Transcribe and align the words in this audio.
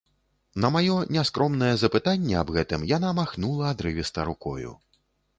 На 0.63 0.69
маё 0.75 0.93
няскромнае 1.15 1.67
запытанне 1.81 2.35
аб 2.39 2.53
гэтым 2.55 2.85
яна 2.97 3.11
махнула 3.19 3.67
адрывіста 3.73 4.25
рукою. 4.31 4.71